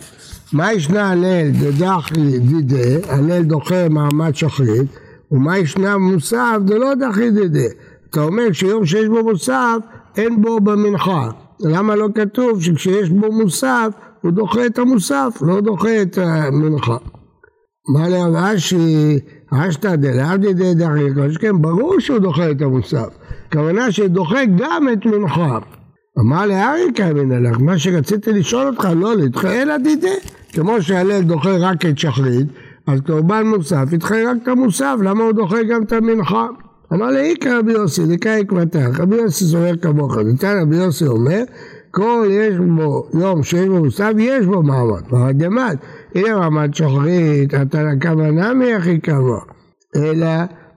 מה 0.53 0.73
ישנה 0.73 1.11
הלל 1.11 1.51
דדחי 1.51 2.39
דידה, 2.39 3.13
הלל 3.13 3.43
דוחה 3.43 3.89
מעמד 3.89 4.35
שחרית, 4.35 4.89
ומה 5.33 5.59
ישנה 5.59 5.99
מוסף 5.99 6.59
דלא 6.65 6.95
דחי 6.95 7.31
דידה. 7.31 7.69
אתה 8.11 8.23
אומר 8.23 8.53
שיום 8.53 8.87
שיש 8.87 9.09
בו 9.09 9.23
מוסף 9.25 9.77
אין 10.17 10.43
בו 10.43 10.61
במנחה. 10.61 11.31
למה 11.61 11.97
לא 11.97 12.09
כתוב 12.15 12.63
שכשיש 12.63 13.11
בו 13.11 13.33
מוסף 13.33 13.89
הוא 14.23 14.31
דוחה 14.31 14.67
את 14.67 14.79
המוסף, 14.79 15.39
לא 15.41 15.61
דוחה 15.61 16.03
את 16.03 16.19
המנחה. 16.19 16.97
מה 17.95 18.09
לרש"י, 18.09 19.19
אשתא 19.51 19.97
דלעבדי 19.97 20.55
דדחי, 20.55 21.39
כן, 21.41 21.63
ברור 21.63 22.01
שהוא 22.01 22.19
דוחה 22.19 22.51
את 22.51 22.63
המוסף. 22.63 23.09
הכוונה 23.49 23.93
שדוחה 23.93 24.45
גם 24.45 24.89
את 24.93 25.07
מנחה. 25.07 25.59
אמר 26.21 26.47
לאריקה 26.47 27.13
מן 27.13 27.33
הלך, 27.33 27.61
מה 27.61 27.79
שרציתי 27.79 28.33
לשאול 28.33 28.67
אותך, 28.67 28.89
לא 28.97 29.15
לדחה 29.15 29.63
אלא 29.63 29.77
דידי. 29.77 30.17
כמו 30.53 30.83
שהלל 30.83 31.23
דוחה 31.23 31.57
רק 31.57 31.87
את 31.87 31.99
שחרית, 31.99 32.47
אז 32.87 33.01
קורבן 33.07 33.47
מוסף 33.47 33.93
ידחה 33.93 34.15
רק 34.27 34.37
את 34.43 34.49
המוסף, 34.49 34.95
למה 35.03 35.25
הוא 35.25 35.33
דוחה 35.33 35.63
גם 35.63 35.83
את 35.83 35.93
המנחה? 35.93 36.47
אמר 36.93 37.07
לי, 37.07 37.31
איכא 37.31 37.59
רבי 37.59 37.73
יוסי, 37.73 38.07
דקאי 38.07 38.45
קבתך, 38.45 39.01
רבי 39.01 39.17
יוסי 39.17 39.45
זורק 39.45 39.83
כמוך, 39.83 40.17
דתן 40.19 40.59
רבי 40.63 40.77
יוסי 40.77 41.07
אומר, 41.07 41.43
הכל 41.91 42.27
יש 42.31 42.55
בו, 42.77 43.09
יום 43.15 43.43
שיש 43.43 43.69
בו 43.69 43.85
מוסף, 43.85 44.13
יש 44.19 44.47
בו 44.47 44.63
מעמד. 44.63 45.03
מעמד 45.11 45.43
דמד, 45.43 45.77
הנה 46.15 46.39
מעמד 46.39 46.75
שוחרית, 46.75 47.55
אתה 47.55 47.81
הכוונה 47.91 48.55
מי 48.55 48.75
הכי 48.75 48.99
קבוע. 48.99 49.41
אלא 49.97 50.29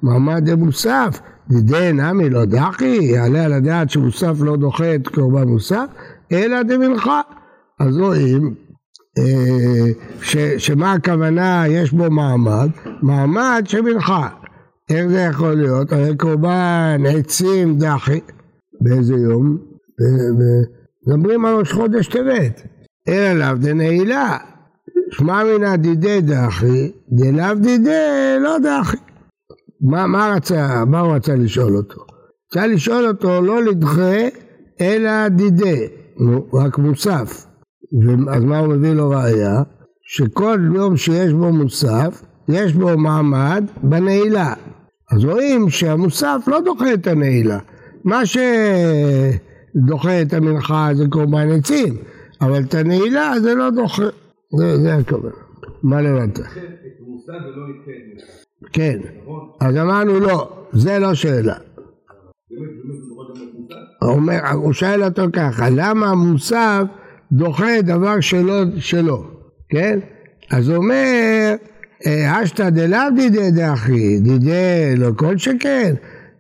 מעמד 0.02 0.50
דמוסף, 0.50 1.20
דידי 1.50 1.92
נמי 1.94 2.30
לא 2.30 2.46
דחי, 2.46 2.98
יעלה 3.02 3.46
על 3.46 3.54
הדעת 3.54 3.90
שמוסף 3.90 4.34
לא 4.40 4.56
דוחה 4.56 4.96
את 4.96 5.08
קורבן 5.08 5.48
מוסף, 5.48 5.86
אלא 6.32 6.64
דמנחה. 6.64 7.22
אז 7.80 7.98
רואים 7.98 8.56
אה, 9.18 9.88
שמה 10.58 10.94
הכוונה 10.94 11.64
יש 11.68 11.92
בו 11.92 12.12
מעמד? 12.12 12.70
מעמד 13.02 13.64
של 13.66 13.82
מנחה. 13.82 14.28
איך 14.92 15.08
זה 15.08 15.20
יכול 15.20 15.54
להיות? 15.54 15.94
הרי 15.94 16.18
קורבן 16.18 17.04
עצים 17.08 17.78
דחי. 17.78 18.20
באיזה 18.82 19.14
יום? 19.14 19.58
מדברים 21.08 21.46
על 21.46 21.56
ראש 21.56 21.72
חודש 21.72 22.08
טבת. 22.08 22.62
אלא 23.08 23.34
לאו 23.34 23.58
דנעילה. 23.58 24.38
שמע 25.12 25.44
מינא 25.44 25.76
דידי 25.76 26.22
דחי, 26.22 26.92
דלאו 27.12 27.56
דידי 27.56 28.36
לא 28.40 28.58
דחי. 28.60 28.98
מה, 29.82 30.08
מה, 30.08 30.34
רצה, 30.36 30.86
מה 30.86 31.00
הוא 31.00 31.16
רצה 31.16 31.36
לשאול 31.36 31.78
אותו? 31.78 32.02
רצה 32.50 32.68
לשאול 32.68 33.08
אותו 33.08 33.42
לא 33.42 33.64
לדחה 33.64 34.16
אלא 34.82 35.28
דידי, 35.28 35.88
רק 36.54 36.78
מוסף. 36.78 37.46
אז 38.34 38.44
מה 38.44 38.60
הוא 38.60 38.68
מביא 38.68 38.94
לו 38.94 39.10
ראייה? 39.10 39.62
שכל 40.02 40.60
יום 40.76 40.98
שיש 40.98 41.34
בו 41.34 41.52
מוסף, 41.52 42.22
יש 42.50 42.74
בו 42.74 42.98
מעמד 42.98 43.64
בנעילה. 43.84 44.54
אז 45.12 45.26
רואים 45.26 45.70
שהמוסף 45.70 46.42
לא 46.48 46.60
דוחה 46.62 46.94
את 46.94 47.08
הנעילה. 47.08 47.60
מה 48.04 48.22
שדוחה 48.26 50.22
את 50.22 50.34
המנחה 50.34 50.90
זה 50.94 51.04
קורבן 51.10 51.52
עצים, 51.52 51.98
אבל 52.42 52.64
את 52.64 52.74
הנעילה 52.74 53.40
זה 53.40 53.56
לא 53.56 53.70
דוחה. 53.70 54.04
זה, 54.58 54.78
זה 54.78 54.96
הכוונה. 54.96 55.34
מה 55.84 56.02
לבנת? 56.02 56.40
כן. 58.74 59.00
אז 59.60 59.78
אמרנו 59.78 60.20
לא, 60.20 60.68
זה 60.74 61.00
לא 61.00 61.14
שאלה. 61.14 61.56
אומר, 64.02 64.40
הוא 64.54 64.74
שואל 64.74 65.04
אותו 65.04 65.24
ככה, 65.34 65.70
למה 65.70 66.10
המוסף 66.10 66.82
דוחה 67.32 67.82
דבר 67.82 68.20
שלו, 68.20 68.54
שלו, 68.78 69.24
כן? 69.70 70.00
אז 70.52 70.70
הוא 70.70 70.78
אומר, 70.78 71.56
אשתא 72.08 72.70
דלאו 72.70 73.00
דידי 73.16 73.52
דאחי, 73.52 74.20
דידי 74.20 74.96
לא 74.98 75.10
כל 75.16 75.38
שכן, 75.38 75.94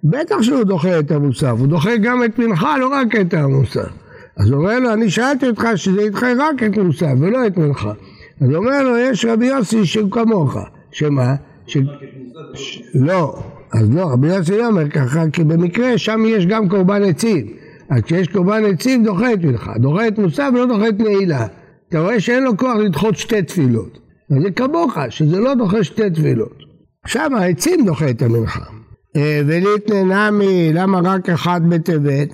בטח 0.03 0.41
שהוא 0.41 0.63
דוחה 0.63 1.00
את 1.00 1.12
המוסף, 1.12 1.53
הוא 1.60 1.68
דוחה 1.68 1.98
גם 1.98 2.24
את 2.24 2.39
מנחה, 2.39 2.77
לא 2.77 2.88
רק 2.88 3.15
את 3.15 3.34
המוסף. 3.34 3.89
אז 4.38 4.50
הוא 4.50 4.58
אומר 4.58 4.80
לו, 4.80 4.94
אני 4.94 5.10
שאלתי 5.10 5.48
אותך 5.48 5.68
שזה 5.75 6.01
ידחה 6.01 6.27
רק 6.39 6.63
את 6.63 6.77
מוסף 6.77 7.13
ולא 7.20 7.48
את 7.48 7.58
מנחה. 7.58 7.94
אז 8.41 8.50
הוא 8.50 8.56
אומר 8.56 8.84
לו, 8.84 8.98
יש 8.98 9.25
רבי 9.25 9.46
יוסי 9.46 9.86
שהוא 9.86 10.12
כמוך, 10.12 10.58
שמה? 10.91 11.36
ש... 11.68 11.77
ש... 12.53 12.82
לא, 12.96 13.36
אז 13.74 13.96
לא, 13.96 14.01
רבי 14.12 14.27
יוסי 14.27 14.58
לא 14.58 14.68
אומר 14.68 14.89
ככה, 14.89 15.24
כי 15.34 15.44
במקרה 15.44 15.98
שם 15.98 16.24
יש 16.27 16.46
גם 16.46 16.70
קורבן 16.70 17.03
עצים. 17.03 17.48
אז 17.89 18.01
כשיש 18.01 18.27
קורבן 18.27 18.65
עצים 18.65 19.03
דוחה 19.03 19.34
את 19.34 19.44
מנחה, 19.44 19.74
דוחה 19.77 20.08
את 20.08 20.20
מוסף 20.20 20.50
ולא 20.53 20.65
דוחה 20.65 20.89
את 20.89 21.00
נעילה. 21.00 21.46
אתה 21.89 22.00
רואה 22.00 22.20
שאין 22.20 22.44
לו 22.44 22.58
כוח 22.58 22.75
לדחות 22.75 23.18
שתי 23.18 23.41
תפילות. 23.41 24.00
אז 24.32 24.44
זה 24.44 24.52
כמוך, 24.52 24.98
שזה 25.10 25.40
לא 25.40 25.54
דוחה 25.54 25.84
שתי 25.84 26.10
תפילות. 26.10 26.58
שם 27.08 27.36
העצים 27.36 27.86
דוחה 27.86 28.10
את 28.10 28.22
המנחה. 28.22 28.64
אה, 29.16 29.42
וליתנה 29.48 30.30
נמי, 30.30 30.74
למה 30.74 31.00
רק 31.04 31.30
אחד 31.30 31.62
בטבת 31.70 32.30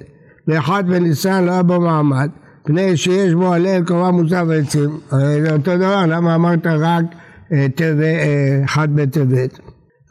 ואחד 0.48 0.84
בניסן 0.88 1.46
לא 1.46 1.52
היה 1.52 1.64
בו 1.64 1.80
מעמד? 1.80 2.30
פני 2.64 2.98
שיש 2.98 3.34
בו 3.34 3.54
הלל 3.54 3.84
קורבן 3.86 4.16
מוסף 4.16 4.44
ועצים. 4.48 4.90
הרי 5.12 5.42
זה 5.42 5.54
אותו 5.54 5.78
דבר, 5.78 6.06
למה 6.08 6.36
אמרת 6.36 6.68
רק 6.68 7.06
אה, 7.52 7.68
אה, 7.82 8.62
אחד 8.66 8.96
בטבת? 8.96 9.60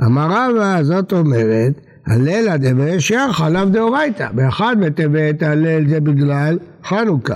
אמר 0.07 0.26
רבא, 0.31 0.83
זאת 0.83 1.12
אומרת, 1.12 1.73
הלל 2.07 2.57
דברי 2.57 2.95
ישר 2.95 3.33
חלב 3.33 3.73
דאורייתא, 3.73 4.28
באחד 4.33 4.76
בטבת 4.81 5.43
הלל 5.43 5.88
זה 5.88 6.00
בגלל 6.00 6.59
חנוכה, 6.85 7.35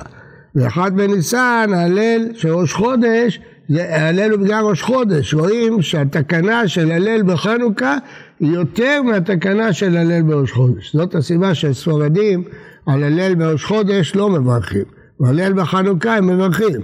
ואחד 0.55 0.97
בניסן 0.97 1.71
הלל 1.75 2.29
של 2.35 2.49
ראש 2.49 2.73
חודש 2.73 3.41
הלל 3.79 4.31
הוא 4.31 4.41
בגלל 4.41 4.65
ראש 4.65 4.83
חודש, 4.83 5.35
רואים 5.35 5.83
שהתקנה 5.83 6.69
של 6.69 6.93
הלל 6.93 7.23
בחנוכה 7.23 7.97
היא 8.41 8.53
יותר 8.53 9.03
מהתקנה 9.03 9.73
של 9.73 9.97
הלל 9.97 10.23
בראש 10.23 10.53
חודש, 10.53 10.97
זאת 10.97 11.15
הסיבה 11.15 11.55
שספרדים 11.55 12.45
על 12.87 13.03
הלל 13.03 13.35
בראש 13.35 13.65
חודש 13.65 14.17
לא 14.17 14.31
מברכים, 14.31 14.85
והלל 15.21 15.53
בחנוכה 15.53 16.17
הם 16.17 16.27
מברכים, 16.27 16.81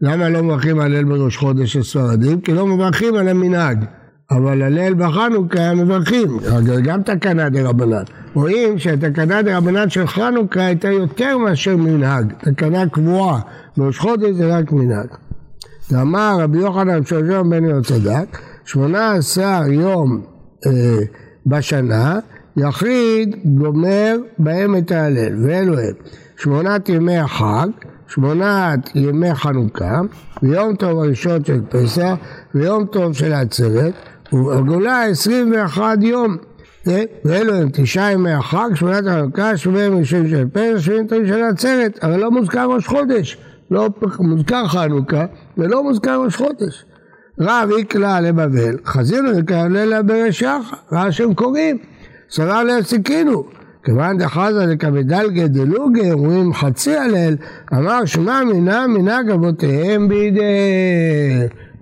למה 0.00 0.28
לא 0.28 0.42
מברכים 0.42 0.80
הלל 0.80 1.04
בראש 1.04 1.36
חודש 1.36 1.76
של? 1.76 2.40
כי 2.44 2.52
לא 2.52 2.66
מברכים 2.66 3.14
על 3.14 3.28
המנהג. 3.28 3.84
אבל 4.30 4.62
הלל 4.62 4.94
בחנוכה 4.94 5.74
מברכים, 5.74 6.38
גם 6.84 7.02
תקנה 7.02 7.48
דה 7.48 7.68
רבנן. 7.68 8.02
רואים 8.34 8.78
שהתקנה 8.78 9.42
דה 9.42 9.58
רבנן 9.58 9.90
של 9.90 10.06
חנוכה 10.06 10.66
הייתה 10.66 10.88
יותר 10.88 11.38
מאשר 11.38 11.76
מנהג, 11.76 12.32
תקנה 12.38 12.88
קבועה, 12.88 13.40
בראש 13.76 13.98
חודש 13.98 14.30
זה 14.30 14.56
רק 14.58 14.72
מנהג. 14.72 15.06
ואמר 15.90 16.36
רבי 16.40 16.58
יוחנן 16.58 17.04
שושון 17.04 17.50
בן 17.50 17.64
יהודה 17.64 17.88
צדק, 17.88 18.38
שמונה 18.64 19.12
עשר 19.12 19.62
יום 19.70 20.22
אה, 20.66 20.98
בשנה, 21.46 22.18
יחיד 22.56 23.36
גומר 23.44 24.16
בהם 24.38 24.76
את 24.76 24.90
ההלל, 24.90 25.46
ואלו 25.46 25.78
הם 25.78 25.94
שמונת 26.36 26.88
ימי 26.88 27.18
החג, 27.18 27.68
שמונת 28.08 28.90
ימי 28.94 29.34
חנוכה, 29.34 30.00
ויום 30.42 30.76
טוב 30.76 30.98
הראשון 30.98 31.44
של 31.44 31.60
פסח, 31.68 32.14
ויום 32.54 32.86
טוב 32.86 33.12
של 33.12 33.32
העצרת, 33.32 33.94
והגולה 34.32 35.04
21 35.04 35.98
יום. 36.00 36.36
ואלו 37.24 37.54
הם 37.54 37.68
תשעה 37.72 38.12
ימי 38.12 38.32
החג, 38.32 38.68
שמונת 38.74 39.06
החנוכה, 39.06 39.56
שמונה 39.56 39.82
ימים 39.82 40.04
של 40.04 40.44
פסח, 40.52 40.78
שמונים 40.78 41.06
ימים 41.10 41.26
של 41.26 41.42
העצרת, 41.42 41.98
אבל 42.02 42.16
לא 42.16 42.30
מוזכר 42.30 42.66
ראש 42.66 42.86
חודש, 42.86 43.38
לא 43.70 43.88
מוזכר 44.20 44.66
חנוכה 44.68 45.24
ולא 45.58 45.82
מוזכר 45.82 46.22
ראש 46.24 46.36
חודש. 46.36 46.84
רב 47.40 47.70
יקלע 47.78 48.20
לבבל, 48.20 48.76
חזינו 48.84 49.38
יקלע 49.38 49.84
לברשך, 49.84 50.74
ראה 50.92 51.12
שהם 51.12 51.34
קוראים, 51.34 51.78
סבר 52.30 52.62
להסיקינו. 52.62 53.44
כיוון 53.84 54.18
דחזה 54.18 54.66
לקבדלגה 54.66 55.46
דלוגה, 55.46 56.12
אומרים 56.12 56.52
חצי 56.54 56.96
הלל, 56.96 57.36
אמר 57.72 58.04
שמע 58.04 58.44
מינה 58.44 58.86
מנהג 58.86 59.30
אבותיהם 59.30 60.08
בידי... 60.08 60.42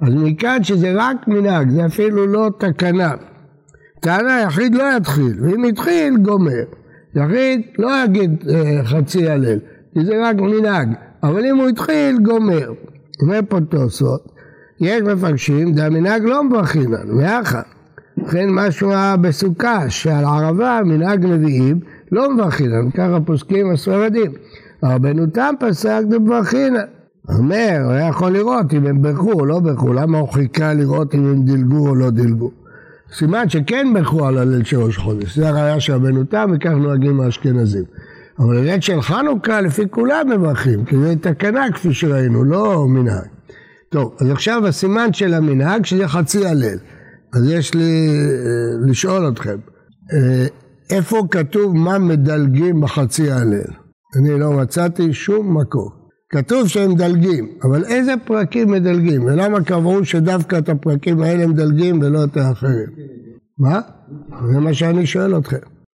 אז 0.03 0.15
מכאן 0.15 0.63
שזה 0.63 0.93
רק 0.97 1.29
מנהג, 1.29 1.71
זה 1.71 1.87
אפילו 1.87 2.27
לא 2.27 2.51
תקנה. 2.59 3.13
טענה 4.01 4.41
יחיד 4.41 4.75
לא 4.75 4.85
יתחיל, 4.97 5.37
ואם 5.41 5.65
יתחיל 5.65 6.17
גומר. 6.17 6.63
יחיד 7.15 7.61
לא 7.79 7.91
יגיד 8.05 8.45
אה, 8.49 8.85
חצי 8.85 9.31
הלל, 9.31 9.59
כי 9.95 10.05
זה 10.05 10.23
רק 10.23 10.37
מנהג, 10.37 10.89
אבל 11.25 11.47
אם 11.47 11.57
הוא 11.57 11.69
התחיל 11.69 12.19
גומר. 12.23 12.73
אומר 13.23 13.41
פה 13.49 13.61
תוספות, 13.61 14.33
יש 14.81 15.03
מפרשים, 15.03 15.73
דהמנהג 15.73 16.23
לא 16.23 16.45
מברכינן, 16.45 17.09
מאחה. 17.11 17.63
לכן 18.17 18.49
משהו 18.51 18.91
בסוכה, 19.21 19.91
שעל 19.91 20.25
ערבה 20.25 20.81
מנהג 20.85 21.25
נביאים 21.25 21.81
לא 22.13 22.35
מברכינן, 22.35 22.91
ככה 22.91 23.19
פוסקים 23.27 23.71
הספרדים. 23.71 24.33
רבנו 24.83 25.27
תם 25.27 25.55
פסק 25.61 26.01
דברכינן. 26.11 26.85
אומר, 27.39 27.81
הוא 27.85 27.93
היה 27.93 28.09
יכול 28.09 28.31
לראות 28.33 28.75
אם 28.75 28.87
הם 28.87 29.03
ברכו 29.03 29.33
או 29.33 29.47
לא 29.47 29.61
ברכו, 29.61 29.93
למה 29.93 30.19
הוא 30.19 30.29
חיכה 30.29 30.75
לראות 30.75 31.15
אם 31.15 31.27
הם 31.27 31.43
דילגו 31.43 31.89
או 31.89 31.95
לא 31.95 32.11
דילגו? 32.11 32.51
סימן 33.13 33.49
שכן 33.49 33.87
ברכו 33.95 34.27
על 34.27 34.39
הליל 34.39 34.65
של 34.65 34.77
ראש 34.77 34.97
חודש, 34.97 35.37
זה 35.37 35.49
הראייה 35.49 35.81
של 35.81 35.93
רבנו 35.93 36.25
תם 36.25 36.51
וכך 36.55 36.71
נוהגים 36.71 37.21
האשכנזים. 37.21 37.85
אבל 38.39 38.59
הליל 38.59 38.81
של 38.81 39.03
חנוכה 39.03 39.61
לפי 39.61 39.83
כולם 39.91 40.31
מברכים, 40.31 40.85
כי 40.85 40.97
זה 40.97 41.15
תקנה 41.21 41.73
כפי 41.73 41.95
שראינו, 41.95 42.45
לא 42.45 42.87
מנהג. 42.89 43.29
טוב, 43.91 44.15
אז 44.21 44.31
עכשיו 44.31 44.67
הסימן 44.67 45.13
של 45.13 45.35
המנהג 45.35 45.85
שזה 45.85 46.09
חצי 46.09 46.47
הלל. 46.47 46.79
אז 47.35 47.51
יש 47.51 47.75
לי 47.75 48.09
אה, 48.09 48.91
לשאול 48.91 49.29
אתכם, 49.29 49.57
אה, 50.13 50.47
איפה 50.91 51.23
כתוב 51.31 51.77
מה 51.77 51.99
מדלגים 51.99 52.81
בחצי 52.81 53.31
הלל? 53.31 53.71
אני 54.17 54.41
לא 54.41 54.53
מצאתי 54.53 55.13
שום 55.13 55.61
מקום. 55.61 55.89
כתוב 56.31 56.69
שהם 56.69 56.91
מדלגים, 56.91 57.49
אבל 57.63 57.85
איזה 57.85 58.15
פרקים 58.25 58.71
מדלגים? 58.71 59.25
ולמה 59.25 59.65
קבעו 59.65 60.05
שדווקא 60.05 60.59
את 60.59 60.69
הפרקים 60.69 61.23
האלה 61.23 61.47
מדלגים 61.47 62.01
ולא 62.03 62.25
את 62.25 62.37
האחרים? 62.37 62.87
מה? 63.59 63.81
זה 64.53 64.61
מה 64.61 64.75
שאני 64.75 65.07
שואל 65.07 65.39
אתכם. 65.39 65.57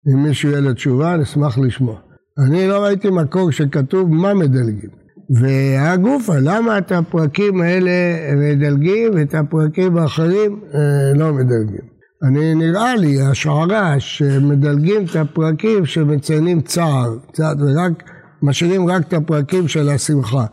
אם 0.08 0.24
מישהו 0.24 0.50
יהיה 0.50 0.62
לתשובה, 0.62 1.18
נשמח 1.18 1.58
לשמוע. 1.58 2.00
אני 2.40 2.68
לא 2.68 2.84
ראיתי 2.84 3.10
מקור 3.10 3.52
שכתוב 3.52 4.14
מה 4.14 4.34
מדלגים. 4.34 4.90
והגופה, 5.30 6.34
למה 6.42 6.78
את 6.78 6.92
הפרקים 6.92 7.62
האלה 7.62 7.92
מדלגים 8.36 9.12
ואת 9.16 9.36
הפרקים 9.36 9.98
האחרים 9.98 10.60
אה, 10.74 11.14
לא 11.16 11.34
מדלגים? 11.34 11.96
אני 12.24 12.56
נראה 12.56 12.96
לי, 12.96 13.22
השערה, 13.22 14.00
שמדלגים 14.00 15.06
את 15.06 15.16
הפרקים 15.16 15.86
שמציינים 15.86 16.62
צער, 16.62 17.18
קצת, 17.32 17.56
ורק 17.60 18.04
משאירים 18.42 18.90
רק 18.90 19.08
את 19.08 19.14
הפרקים 19.14 19.68
של 19.68 19.90
השמחה, 19.90 20.46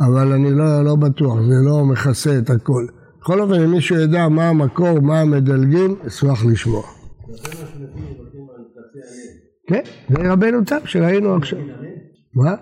אבל 0.00 0.32
אני 0.32 0.50
לא, 0.50 0.84
לא 0.84 0.96
בטוח, 0.96 1.36
זה 1.48 1.54
לא 1.64 1.84
מכסה 1.84 2.38
את 2.38 2.50
הכל. 2.50 2.86
בכל 3.20 3.40
אופן, 3.40 3.54
אם 3.54 3.70
מישהו 3.70 3.96
ידע 3.96 4.28
מה 4.28 4.48
המקור, 4.48 5.00
מה 5.00 5.20
המדלגים, 5.20 5.96
אשמח 6.06 6.44
לשמוע. 6.44 6.82
כן, 9.70 9.82
זה 10.08 10.32
רבנו 10.32 10.64
תם 10.64 10.76
שראינו 10.84 11.34
עכשיו. 11.34 11.58
מה? 12.34 12.54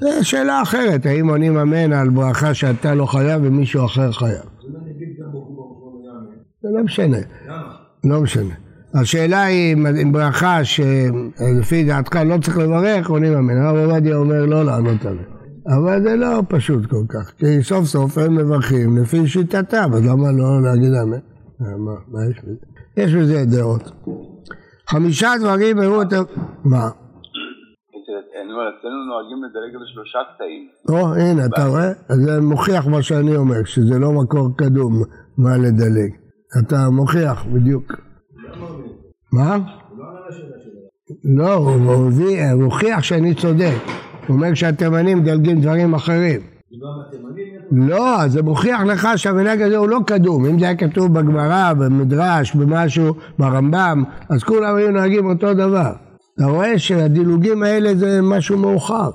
זו 0.00 0.08
שאלה 0.22 0.62
אחרת, 0.62 1.06
האם 1.06 1.28
עונים 1.28 1.56
אמן 1.56 1.92
על 1.92 2.08
ברכה 2.08 2.54
שאתה 2.54 2.94
לא 2.94 3.06
חייב 3.06 3.42
ומישהו 3.44 3.84
אחר 3.84 4.12
חייב. 4.12 4.42
זה 6.62 6.68
לא 6.76 6.84
משנה. 6.84 7.18
לא 8.04 8.20
משנה. 8.20 8.54
השאלה 8.94 9.42
היא 9.42 9.76
אם 10.02 10.12
ברכה 10.12 10.64
שלפי 10.64 11.84
דעתך 11.84 12.16
לא 12.26 12.38
צריך 12.42 12.58
לברך, 12.58 13.10
עונים 13.10 13.32
אמן. 13.32 13.56
הרב 13.56 13.76
עובדיה 13.76 14.16
אומר 14.16 14.46
לא 14.46 14.64
לענות 14.64 15.04
עליה. 15.04 15.22
אבל 15.66 16.02
זה 16.02 16.16
לא 16.16 16.42
פשוט 16.48 16.86
כל 16.86 17.04
כך, 17.08 17.32
כי 17.38 17.62
סוף 17.62 17.84
סוף 17.84 18.18
הם 18.18 18.34
מברכים 18.34 18.96
לפי 18.96 19.26
שיטתם, 19.26 19.90
אז 19.94 20.06
למה 20.06 20.32
לא 20.32 20.62
להגיד 20.62 20.92
אמן? 20.94 21.18
מה 22.08 22.20
יש 22.30 22.40
בזה? 22.44 22.54
יש 22.96 23.14
בזה 23.14 23.44
דעות. 23.44 23.90
חמישה 24.90 25.28
דברים 25.40 25.78
הראו 25.78 26.02
את... 26.02 26.12
מה? 26.64 26.88
אצלנו 28.80 29.04
נוהגים 29.06 29.44
לדלג 29.44 29.74
על 29.76 29.86
שלושה 29.92 30.18
קטעים. 30.34 30.68
או, 30.88 31.14
הנה, 31.14 31.46
אתה 31.46 31.66
רואה? 31.66 31.92
זה 32.24 32.40
מוכיח 32.40 32.86
מה 32.86 33.02
שאני 33.02 33.36
אומר, 33.36 33.64
שזה 33.64 33.98
לא 33.98 34.12
מקור 34.12 34.48
קדום 34.56 35.02
מה 35.38 35.56
לדלג. 35.56 36.10
אתה 36.58 36.90
מוכיח, 36.90 37.44
בדיוק. 37.44 37.92
מה? 39.32 39.56
לא, 41.24 41.54
הוא 41.54 42.62
הוכיח 42.62 43.02
שאני 43.02 43.34
צודק. 43.34 43.80
הוא 44.26 44.36
אומר 44.36 44.54
שהתימנים 44.54 45.18
מדלגים 45.18 45.60
דברים 45.60 45.94
אחרים. 45.94 46.40
לא, 47.72 48.28
זה 48.28 48.42
מוכיח 48.42 48.80
לך 48.80 49.08
שהמנהג 49.16 49.62
הזה 49.62 49.76
הוא 49.76 49.88
לא 49.88 49.98
קדום. 50.06 50.46
אם 50.46 50.58
זה 50.58 50.64
היה 50.64 50.76
כתוב 50.76 51.18
בגמרא, 51.18 51.72
במדרש, 51.72 52.54
במשהו, 52.54 53.14
ברמב"ם, 53.38 54.04
אז 54.28 54.42
כולם 54.42 54.76
היו 54.76 54.90
נוהגים 54.90 55.26
אותו 55.26 55.54
דבר. 55.54 55.92
אתה 56.34 56.44
רואה 56.44 56.78
שהדילוגים 56.78 57.62
האלה 57.62 57.94
זה 57.94 58.20
משהו 58.22 58.58
מאוחר. 58.58 59.10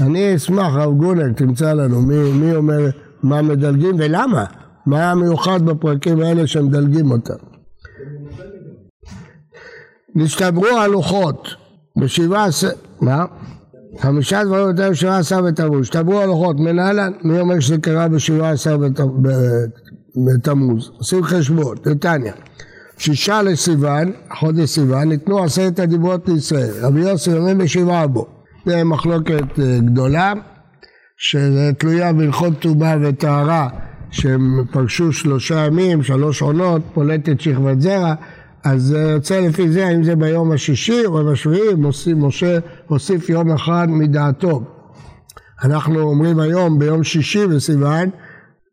אני 0.00 0.36
אשמח, 0.36 0.74
הרב 0.74 0.96
גונר, 0.96 1.32
תמצא 1.32 1.72
לנו 1.72 2.02
מי, 2.02 2.32
מי 2.32 2.54
אומר 2.56 2.90
מה 3.22 3.42
מדלגים 3.42 3.94
ולמה. 3.98 4.44
מה 4.86 5.10
המיוחד 5.10 5.62
בפרקים 5.62 6.20
האלה 6.20 6.46
שמדלגים 6.46 7.10
אותם. 7.10 7.34
נשתברו 10.14 10.66
הלוחות 10.66 11.48
בשבעה 11.98 12.44
עשר... 12.44 12.68
מה? 13.00 13.24
חמישה 13.98 14.44
דברים 14.44 14.68
יותר 14.68 14.90
בשבעה 14.90 15.18
עשר 15.18 15.42
בתמוז. 15.42 15.80
השתברו 15.80 16.20
הלוחות 16.20 16.60
מנהלן, 16.60 17.12
אומר 17.40 17.60
שזה 17.60 17.78
קרה 17.78 18.08
בשבעה 18.08 18.50
עשר 18.50 18.78
בתמוז? 20.16 20.90
עושים 20.98 21.22
חשבון, 21.22 21.76
נתניה. 21.86 22.32
שישה 22.98 23.42
לסיוון, 23.42 24.12
חודש 24.38 24.68
סיוון, 24.68 25.08
ניתנו 25.08 25.44
עשרת 25.44 25.78
הדיברות 25.78 26.28
לישראל. 26.28 26.72
רבי 26.80 27.00
יוסי 27.00 27.32
אומר 27.32 27.54
בשבעה 27.54 28.06
בו. 28.06 28.26
זה 28.66 28.84
מחלוקת 28.84 29.58
אה, 29.58 29.78
גדולה, 29.78 30.32
שתלויה 31.16 32.12
בהלכות 32.12 32.58
טומאה 32.58 32.96
וטהרה, 33.02 33.68
שהם 34.10 34.64
פגשו 34.72 35.12
שלושה 35.12 35.66
ימים, 35.66 36.02
שלוש 36.02 36.42
עונות, 36.42 36.82
פולטת 36.94 37.40
שכבת 37.40 37.80
זרע, 37.80 38.14
אז 38.64 38.82
זה 38.82 38.98
יוצא 38.98 39.40
לפי 39.40 39.72
זה, 39.72 39.86
האם 39.86 40.04
זה 40.04 40.16
ביום 40.16 40.52
השישי 40.52 41.06
או 41.06 41.24
בשביעי, 41.24 41.74
משה 42.16 42.58
הוסיף 42.86 43.28
יום 43.28 43.52
אחד 43.52 43.86
מדעתו. 43.90 44.62
אנחנו 45.64 46.00
אומרים 46.00 46.40
היום 46.40 46.78
ביום 46.78 47.04
שישי 47.04 47.46
בסיוון, 47.46 48.10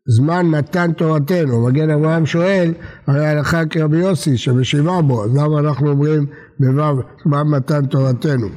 זמן 0.08 0.46
מתן 0.46 0.92
תורתנו. 0.92 1.66
מגן 1.66 1.90
אברהם 1.90 2.26
שואל, 2.26 2.72
הרי 3.06 3.26
הלכה 3.26 3.66
כרבי 3.66 3.98
יוסי 3.98 4.36
שבשבעה 4.36 5.02
בו, 5.02 5.24
אז 5.24 5.36
למה 5.36 5.58
אנחנו 5.58 5.90
אומרים 5.90 6.26
בו' 6.60 7.02
זמן 7.24 7.42
מתן 7.46 7.86
תורתנו? 7.86 8.48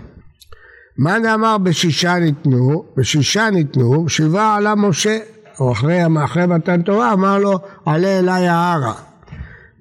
מה 0.98 1.20
נאמר 1.20 1.58
בשישה 1.58 2.20
ניתנו? 2.20 2.86
בשישה 2.98 3.50
ניתנו, 3.50 4.10
שבעה 4.10 4.56
עלה 4.56 4.76
משה, 4.76 5.18
או 5.60 5.72
אחרי, 5.72 6.00
אחרי 6.24 6.46
מתן 6.46 6.82
תורה 6.82 7.14
אמר 7.14 7.38
לו, 7.38 7.60
עלה 7.86 8.20
אליי 8.20 8.48
ההרה. 8.48 9.11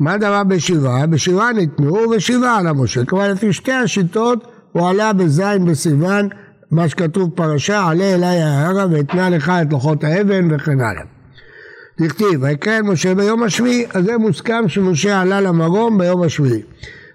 מה 0.00 0.18
דבר 0.18 0.44
בשבעה? 0.44 1.06
בשבעה 1.06 1.52
ניתנו 1.52 2.10
ושבעה 2.10 2.58
עלה 2.58 2.72
משה. 2.72 3.04
כלומר 3.04 3.32
לפי 3.32 3.52
שתי 3.52 3.72
השיטות 3.72 4.46
הוא 4.72 4.88
עלה 4.88 5.12
בזין 5.12 5.64
בסיוון, 5.64 6.28
מה 6.70 6.88
שכתוב 6.88 7.30
פרשה, 7.34 7.86
עלה 7.88 8.14
אליי 8.14 8.42
ההרה 8.42 8.86
ואתנה 8.90 9.30
לך 9.30 9.52
את 9.62 9.72
לוחות 9.72 10.04
האבן 10.04 10.54
וכן 10.54 10.80
הלאה. 10.80 11.02
דכתיב, 12.00 12.42
ויקרן 12.42 12.86
משה 12.86 13.14
ביום 13.14 13.42
השביעי, 13.42 13.86
אז 13.94 14.04
זה 14.04 14.18
מוסכם 14.18 14.68
שמשה 14.68 15.20
עלה 15.20 15.40
למרום 15.40 15.98
ביום 15.98 16.22
השביעי. 16.22 16.62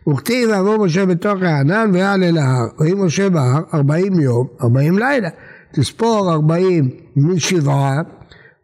וכתיב 0.10 0.50
ויבוא 0.50 0.86
משה 0.86 1.06
בתוך 1.06 1.42
הענן 1.42 1.90
ויעלה 1.94 2.32
להר, 2.32 2.68
ויהי 2.80 2.94
משה 2.94 3.30
בהר 3.30 3.62
ארבעים 3.74 4.20
יום, 4.20 4.48
ארבעים 4.62 5.00
לילה. 5.00 5.30
תספור 5.72 6.34
ארבעים 6.34 6.90
משבעה, 7.16 8.02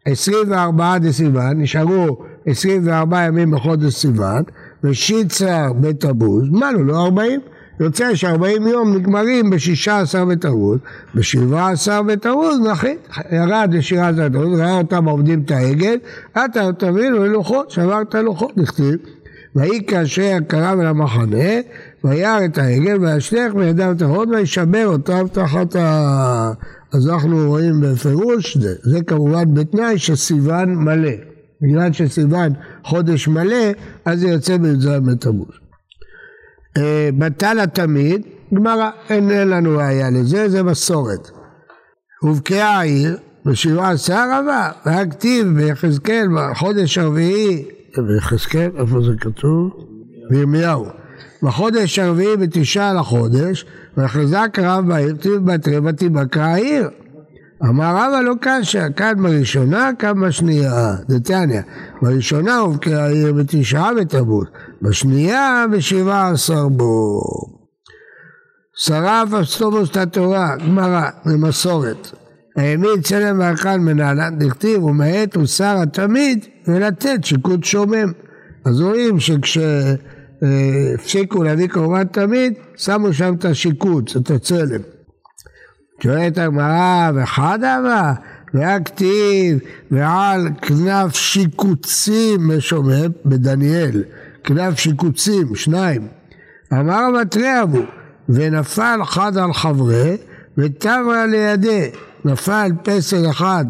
עשרים 0.04 0.50
וארבעה 0.50 0.98
דסיוון, 0.98 1.60
נשארו 1.60 2.18
עשרים 2.46 2.86
וארבעה 2.86 3.24
ימים 3.24 3.50
בחודש 3.50 3.94
סיוון, 3.94 4.42
ושיצר 4.84 5.72
בתמוז, 5.80 6.48
מנו 6.48 6.84
לו 6.84 7.04
ארבעים. 7.04 7.40
יוצא 7.80 8.14
שארבעים 8.14 8.66
יום 8.66 8.96
נגמרים 8.96 9.50
בשישה 9.50 10.00
עשר 10.00 10.24
בתמוז, 10.24 10.78
בשבעה 11.14 11.70
עשר 11.70 12.02
בתמוז 12.02 12.60
נחית, 12.70 13.08
ירד 13.32 13.70
לשירה 13.72 14.08
עשר 14.08 14.28
בתמוז, 14.28 14.60
ראה 14.60 14.78
אותם 14.78 15.04
עובדים 15.04 15.42
את 15.44 15.50
העגל, 15.50 15.96
אתה 16.32 16.72
תבינו 16.78 17.24
ללוחות, 17.24 17.70
שברת 17.70 18.14
לוחות, 18.14 18.56
נכתיב, 18.56 18.94
ויהי 19.56 19.86
כאשר 19.86 20.36
קרב 20.46 20.80
אל 20.80 20.86
המחנה, 20.86 21.60
וירא 22.04 22.44
את 22.44 22.58
העגל, 22.58 22.96
וישלך 23.00 23.54
בידיו 23.54 23.92
את 23.92 24.02
החוד, 24.02 24.28
וישבר 24.28 24.86
אותם 24.86 25.26
תחת 25.32 25.76
ה... 25.76 26.52
אז 26.92 27.08
אנחנו 27.08 27.48
רואים 27.48 27.80
בפירוש, 27.80 28.56
זה, 28.56 28.74
זה 28.82 29.02
כמובן 29.02 29.54
בתנאי 29.54 29.98
שסיוון 29.98 30.74
מלא. 30.74 31.31
בגלל 31.62 31.92
שסיוון 31.92 32.52
חודש 32.84 33.28
מלא, 33.28 33.66
אז 34.04 34.20
זה 34.20 34.28
יוצא 34.28 34.56
בי"ז 34.56 34.86
בתמוז. 34.86 35.48
אה, 36.76 37.08
בטל 37.18 37.60
התמיד, 37.60 38.22
גמרא, 38.54 38.90
אין 39.08 39.28
לנו 39.28 39.78
ראיה 39.78 40.10
לזה, 40.10 40.48
זה 40.48 40.62
מסורת. 40.62 41.30
הובקעה 42.20 42.78
העיר 42.78 43.16
בשבעה 43.46 43.90
עשר 43.90 44.24
רבה, 44.32 44.70
והכתיב 44.86 45.46
ביחזקאל 45.46 46.26
בחודש 46.36 46.98
הרביעי, 46.98 47.64
ביחזקאל, 47.96 48.70
איפה 48.76 49.00
זה 49.00 49.12
כתוב? 49.20 49.70
בירמיהו. 50.30 50.86
בחודש 51.42 51.98
הרביעי 51.98 52.36
בתשעה 52.36 52.94
לחודש, 52.94 53.66
וחזק 53.96 54.58
רב 54.58 54.88
בעיר, 54.88 55.16
כתיב 55.16 55.52
בתרי 55.52 55.78
ותיבקע 55.78 56.44
העיר. 56.44 56.88
אמר 57.68 57.96
רבא 57.96 58.20
לא 58.20 58.34
קשה, 58.40 58.90
כאן 58.90 59.22
בראשונה, 59.22 59.90
כאן 59.98 60.20
בשנייה, 60.20 60.94
דתניא. 61.08 61.60
בראשונה 62.02 62.58
הובקעה 62.58 63.04
העיר 63.04 63.32
בתשעה 63.32 63.94
בתרבות, 63.94 64.48
בשנייה 64.82 65.64
בשבעה 65.72 66.30
עשר 66.30 66.68
בו. 66.68 67.20
שרף 68.76 69.32
אסטומוס 69.32 69.90
את 69.90 69.96
התורה, 69.96 70.56
גמרא, 70.56 71.10
במסורת. 71.26 72.12
העמיד 72.56 73.02
צלם 73.02 73.40
ואכל 73.40 73.78
מנהלן, 73.78 74.38
דכתיב 74.38 74.84
ומעט 74.84 75.36
הוא 75.36 75.46
שר 75.46 75.76
התמיד 75.82 76.46
ולתת 76.68 77.24
שיקוד 77.24 77.64
שומם. 77.64 78.12
אז 78.64 78.80
רואים 78.80 79.16
שכשהפסיקו 79.20 80.02
להביא 81.42 81.68
קורבן 81.68 82.04
תמיד, 82.04 82.52
שמו 82.76 83.12
שם 83.12 83.34
את 83.34 83.44
השיקוד, 83.44 84.10
את 84.16 84.30
הצלם. 84.30 84.80
שואלת 86.02 86.38
הגמרא, 86.38 87.10
וחדה 87.14 87.80
והיה 88.54 88.80
כתיב 88.80 89.58
ועל 89.90 90.48
כנף 90.62 91.14
שיקוצים 91.14 92.48
משומם 92.48 93.10
בדניאל, 93.24 94.02
כנף 94.44 94.78
שיקוצים, 94.78 95.54
שניים. 95.54 96.08
אמר 96.72 96.94
המתריע 96.94 97.64
בו, 97.64 97.82
ונפל 98.28 99.00
חד 99.04 99.36
על 99.36 99.52
חברי, 99.52 100.16
ותברא 100.58 101.26
לידי, 101.26 101.90
נפל 102.24 102.70
פסל 102.82 103.30
אחד 103.30 103.64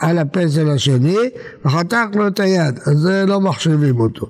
על 0.00 0.18
הפסל 0.18 0.70
השני, 0.70 1.18
וחתך 1.64 2.04
לו 2.14 2.26
את 2.26 2.40
היד, 2.40 2.78
אז 2.86 2.98
זה 2.98 3.24
לא 3.26 3.40
מחשיבים 3.40 4.00
אותו. 4.00 4.26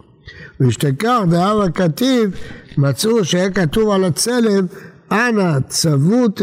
ושתכך 0.61 1.21
דאב 1.31 1.61
הכתיב, 1.61 2.31
מצאו 2.79 3.25
שהיה 3.25 3.51
כתוב 3.51 3.91
על 3.91 4.05
הצלם 4.05 4.67
אנא 5.13 5.61
צוות 5.69 6.41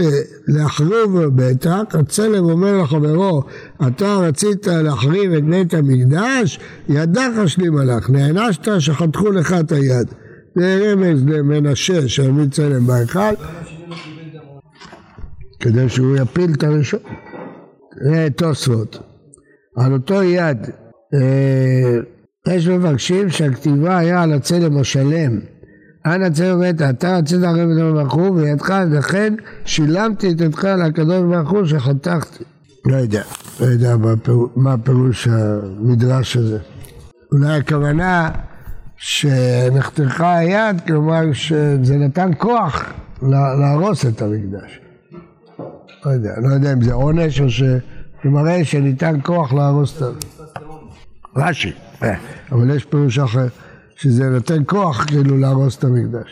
להחריב 0.48 1.20
ביתך, 1.34 1.96
הצלם 2.00 2.44
אומר 2.44 2.78
לחברו, 2.82 3.44
אתה 3.88 4.16
רצית 4.16 4.68
להחריב 4.68 5.34
את 5.34 5.44
בית 5.44 5.74
המקדש, 5.74 6.60
ידך 6.90 7.32
שלימה 7.48 7.84
לך, 7.84 8.10
נענשת 8.10 8.68
שחתכו 8.80 9.32
לך 9.32 9.54
את 9.60 9.72
היד. 9.72 10.08
זה 10.56 10.80
רמז 10.84 11.24
למנשה 11.28 12.10
שהעמיד 12.10 12.54
צלם 12.54 12.88
בהיכל. 12.88 13.36
כדי 15.60 15.90
שהוא 15.90 16.18
יפיל 16.18 16.52
את 16.54 16.64
הראשון. 16.64 17.00
זה 18.12 18.28
תוספות. 18.36 18.98
על 19.78 19.94
אותו 19.94 20.24
יד, 20.24 20.58
אה, 21.14 22.00
יש 22.56 22.68
מבקשים 22.68 23.30
שהכתיבה 23.30 23.98
היה 23.98 24.24
על 24.24 24.34
הצלם 24.34 24.78
השלם. 24.78 25.40
אנא 26.06 26.30
צלם 26.30 26.60
מת, 26.60 26.82
אתה 26.82 27.18
רצית 27.18 27.44
הרי 27.44 27.66
בדבר 27.68 27.94
ברוך 27.94 28.14
הוא 28.14 28.30
וידך, 28.30 28.74
לכן 28.92 29.34
שילמתי 29.66 30.32
את 30.32 30.42
ידך 30.42 30.64
לקדוש 30.64 31.22
ברוך 31.22 31.50
הוא 31.50 31.66
שחתכתי. 31.66 32.44
לא 32.86 32.96
יודע, 32.96 33.24
לא 33.60 33.66
יודע 33.66 33.96
מה, 34.56 34.78
פירוש, 34.78 35.28
המדרש 35.28 36.38
הזה. 36.38 36.60
אולי 37.32 37.58
הכוונה 37.58 38.30
שנחתכה 38.98 40.38
היד, 40.38 40.82
כלומר 40.88 41.34
שזה 41.34 41.98
נתן 41.98 42.32
כוח 42.38 42.94
להרוס 43.22 44.06
את 44.06 44.22
המקדש. 44.22 44.80
לא 46.06 46.12
יודע, 46.12 46.34
לא 46.38 46.54
יודע 46.54 46.74
אם 46.74 46.82
זה 46.82 46.94
עונש 46.94 47.42
או 47.42 47.50
שזה 47.50 47.80
מראה 48.26 48.66
שניתן 48.66 49.20
כוח 49.24 49.54
להרוס 49.54 49.98
את 49.98 50.02
ה... 50.02 50.06
רש"י, 51.36 51.72
אה, 52.04 52.16
אבל 52.52 52.76
יש 52.76 52.86
פירוש 52.86 53.20
אחר, 53.20 53.48
שזה 53.96 54.30
נותן 54.30 54.64
כוח 54.66 55.04
כאילו 55.06 55.38
להרוס 55.38 55.78
את 55.78 55.84
המקדש. 55.84 56.30